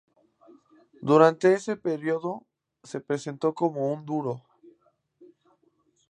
[1.03, 2.47] Durante ese período
[2.81, 4.41] se presentó como un "duro".